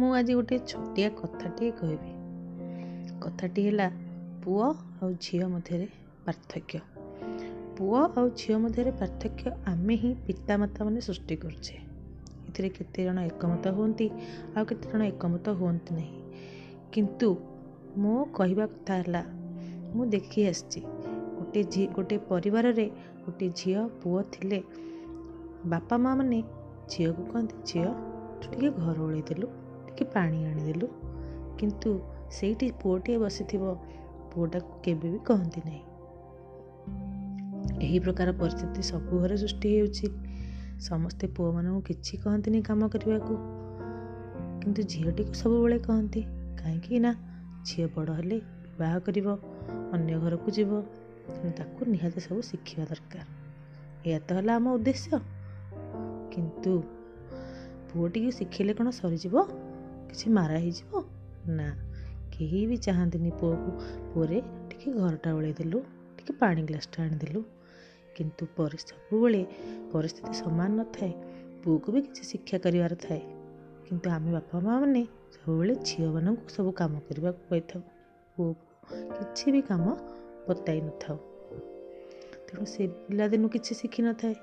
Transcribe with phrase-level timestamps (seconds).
[0.00, 2.12] ମୁଁ ଆଜି ଗୋଟେ ଛୋଟିଆ କଥାଟିଏ କହିବି।
[3.20, 3.88] କଥାଟି ହେଲା
[4.44, 4.66] ପୁଅ
[5.02, 5.86] ଆଉ ଝିଅ ମଧ୍ୟରେ
[6.26, 6.78] ପାର୍ଥକ୍ୟ।
[7.78, 11.76] ପୁଅ ଆଉ ଝିଅ ମଧ୍ୟରେ ପାର୍ଥକ୍ୟ ଆମେ ହିଁ ପିତାମାତାମାନେ ସୃଷ୍ଟି କରୁଛେ।
[12.48, 14.06] ଏଥିରେ କେତେ ଜଣ ଏକମତ ହୁଅନ୍ତି
[14.56, 16.12] ଆଉ କେତେ ଜଣ ଏକମତ ହୁଅନ୍ତି ନାହିଁ।
[16.92, 17.28] କିନ୍ତୁ
[17.96, 19.22] ମୋ କହିବା କଥା ହେଲା
[19.94, 20.80] ମୁଁ ଦେଖି ଆସିଛି
[21.38, 22.86] ଗୋଟେ ଝି ଗୋଟେ ପରିବାରରେ
[23.26, 24.60] ଗୋଟେ ଝିଅ ପୁଅ ଥିଲେ
[25.64, 26.42] ବାପା ମାଆ ମାନେ
[26.88, 27.88] ଝିଅକୁ କହନ୍ତି ଝିଅ
[28.40, 29.48] ତୁ ଟିକେ ଘର ଓଳେଇ ଦେଲୁ।
[29.90, 30.86] ଟିକେ ପାଣି ଆଣିଦେଲୁ।
[31.58, 32.00] କିନ୍ତୁ
[32.30, 33.74] ସେଇଠି ପୁଅଟିଏ ବସିଥିବ
[34.34, 35.82] ପୁଅଟାକୁ କେବେ ବି କହନ୍ତି ନାହିଁ।
[37.80, 40.06] ଏହି ପ୍ରକାର ପରିସ୍ଥିତି ସବୁ ଘରେ ସୃଷ୍ଟି ହେଉଛି।
[40.80, 43.34] ସମସ୍ତେ ପୁଅମାନଙ୍କୁ କିଛି କହନ୍ତିନି କାମ କରିବାକୁ।
[44.62, 46.22] କିନ୍ତୁ ଝିଅଟିକୁ ସବୁବେଳେ କହନ୍ତି
[46.58, 47.14] କାହିଁକି ନା
[47.64, 49.38] ଝିଅ ବଡ଼ ହେଲେ ବିବାହ କରିବ
[49.92, 50.82] ଅନ୍ୟ ଘରକୁ ଯିବ।
[51.56, 53.24] ତାକୁ ନିହାତି ସବୁ ଶିଖିବା ଦରକାର।
[54.06, 55.18] ଏହା ତ ହେଲା ଆମ ଉଦ୍ଦେଶ୍ୟ।
[56.32, 56.82] କିନ୍ତୁ
[57.92, 59.34] ପୁଅଟିକୁ ଶିଖେଇଲେ କ'ଣ ସରିଯିବ?
[60.10, 61.02] କିଛି ମାରା ହେଇଯିବ?
[61.50, 61.68] ନା
[62.32, 63.70] କେହି ବି ଚାହାନ୍ତିନି ପୁଅକୁ।
[64.14, 65.78] ପୁଅରେ ଟିକେ ଘରଟା ଓଳେଇ ଦେଲୁ
[66.18, 67.42] ଟିକେ ପାଣି ଗ୍ଲାସ୍ଟା ଆଣିଦେଲୁ
[68.16, 68.46] କିନ୍ତୁ
[68.78, 69.42] ସବୁବେଳେ
[69.92, 71.12] ପରିସ୍ଥିତି ସମାନ ନଥାଏ
[71.64, 73.20] ପୁଅକୁ ବି କିଛି ଶିକ୍ଷା କରିବାର ଥାଏ।
[73.88, 77.82] କିନ୍ତୁ ଆମେ ବାପା ମାଆ ମାନେ ସବୁବେଳେ ଝିଅମାନଙ୍କୁ ସବୁ କାମ କରିବାକୁ କହିଥାଉ।
[78.36, 78.66] ପୁଅକୁ
[79.18, 79.96] କିଛି ବି କାମ
[80.48, 81.16] ବତାଇ ନଥାଉ।
[82.46, 84.34] ତେଣୁ ସେ ପିଲାଦିନୁ କିଛି ଶିଖିନଥାଏ